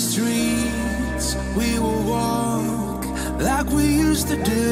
streets 0.00 1.36
we 1.54 1.78
will 1.78 2.02
walk 2.04 3.04
like 3.38 3.66
we 3.66 3.84
used 3.84 4.28
to 4.28 4.36
do. 4.42 4.70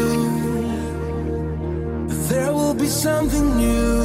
There 2.30 2.52
will 2.52 2.74
be 2.74 2.88
something 2.88 3.56
new 3.56 4.02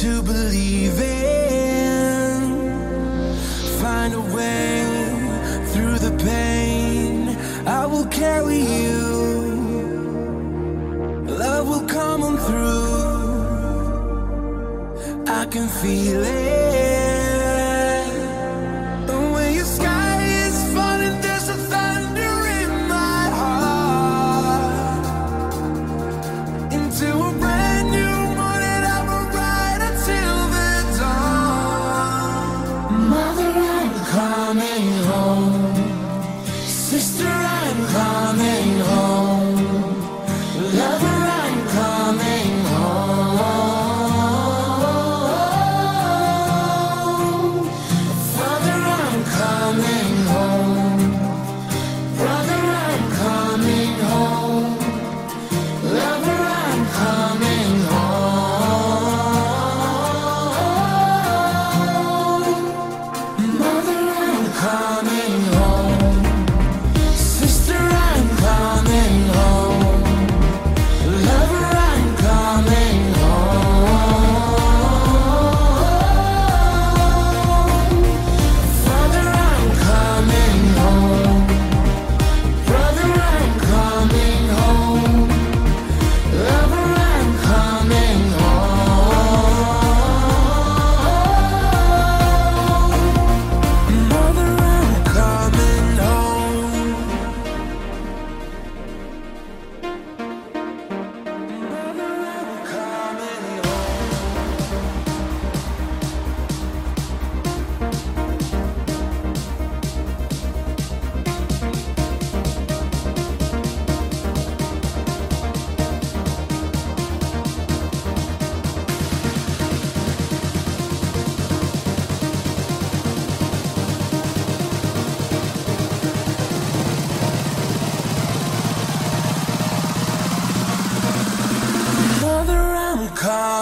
to 0.00 0.22
believe 0.22 0.98
in. 1.00 2.34
Find 3.82 4.14
a 4.14 4.24
way 4.36 4.74
through 5.72 5.98
the 6.06 6.14
pain. 6.24 7.36
I 7.66 7.86
will 7.86 8.06
carry 8.06 8.60
you. 8.78 9.00
Love 11.42 11.68
will 11.68 11.86
come 11.98 12.22
on 12.22 12.36
through. 12.46 12.94
I 15.40 15.46
can 15.46 15.68
feel 15.82 16.22
it. 16.22 16.63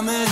coming 0.05 0.32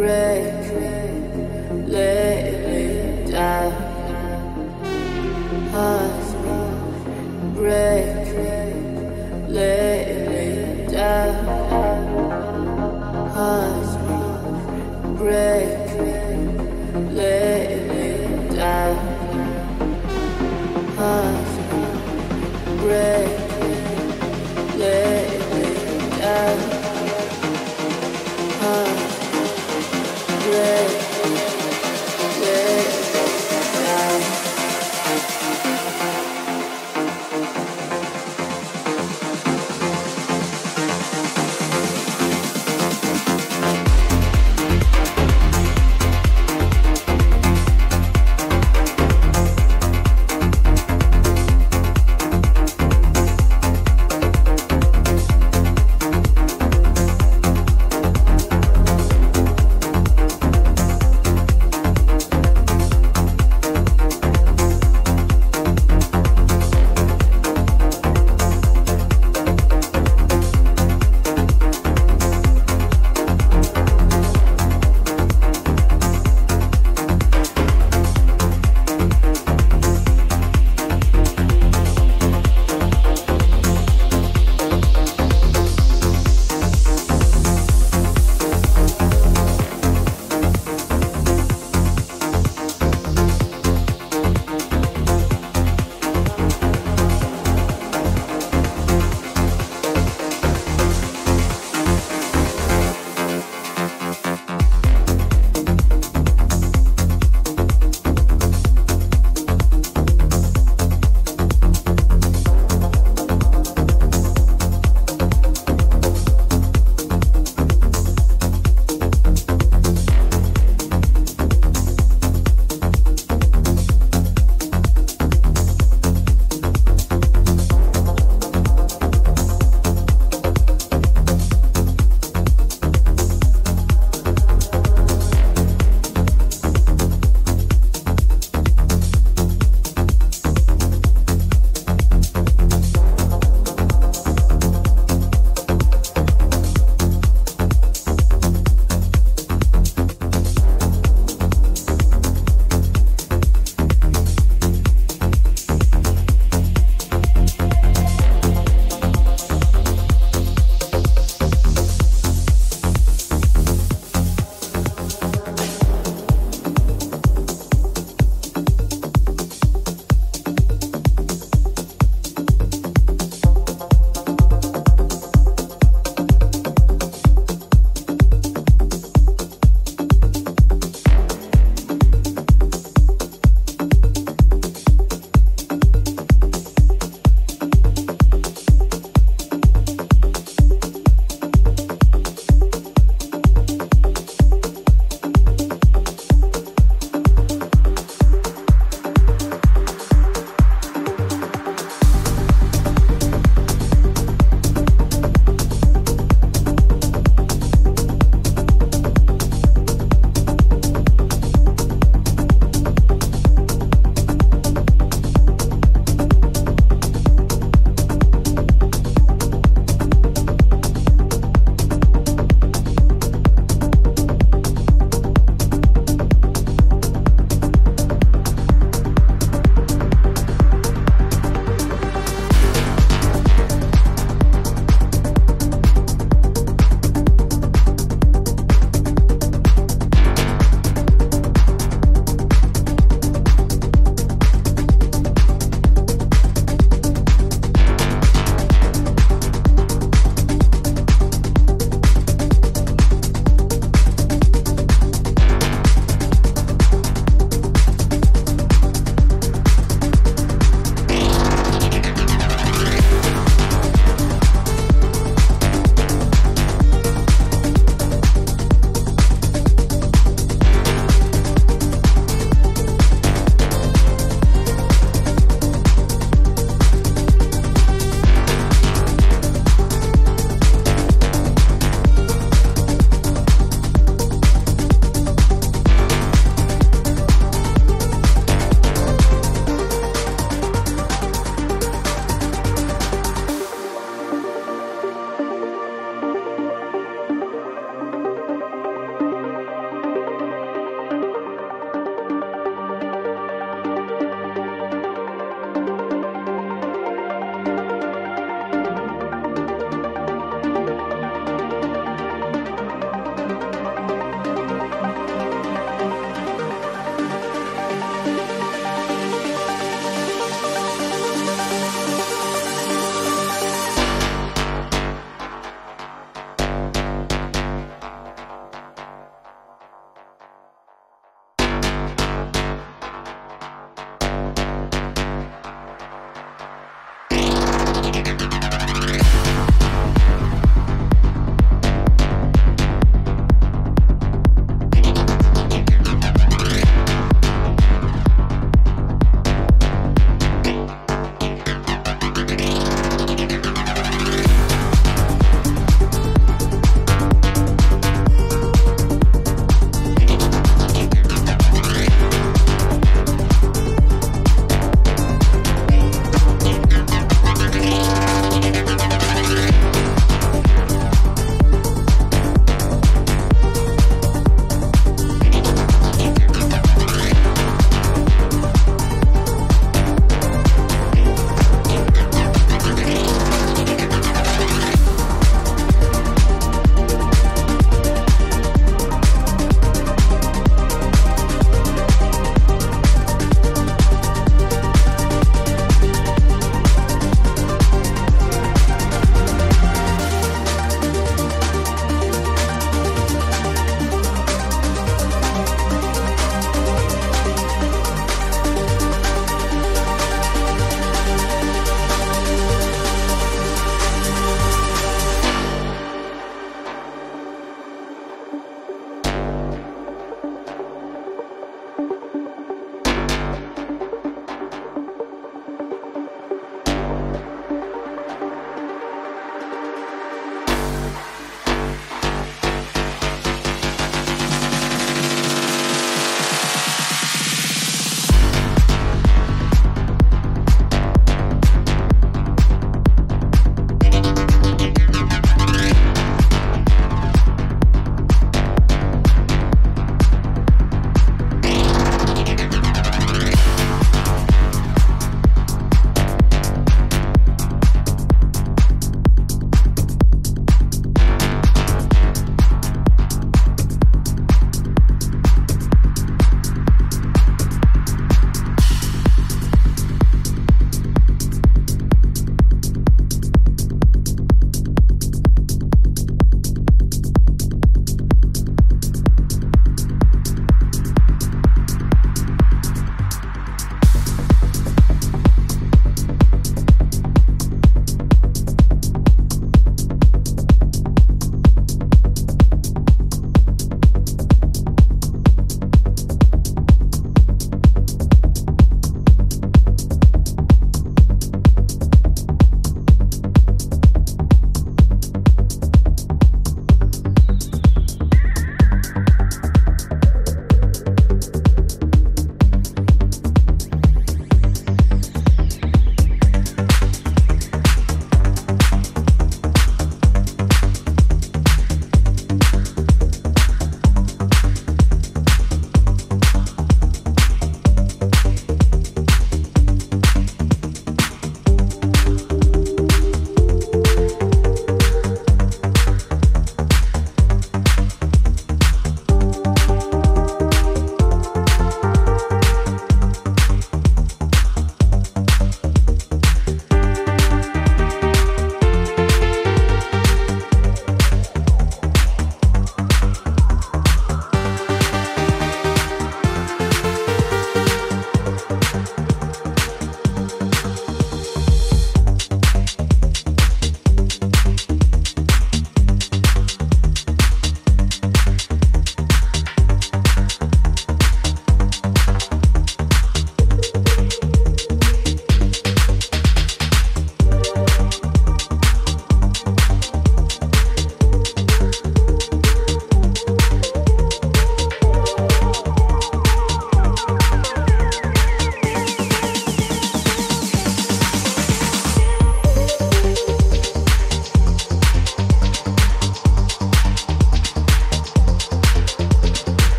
break. 0.00 0.99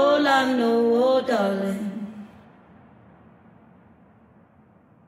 all 0.00 0.26
I 0.26 0.52
know, 0.52 0.76
oh 1.04 1.20
darling. 1.20 1.86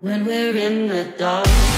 When 0.00 0.24
we're 0.24 0.56
in 0.56 0.88
the 0.88 1.04
dark. 1.16 1.71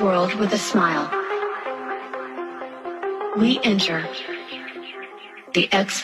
World 0.00 0.34
with 0.34 0.52
a 0.52 0.58
smile. 0.58 1.10
We 3.36 3.60
enter 3.64 4.08
the 5.54 5.68
X 5.72 6.00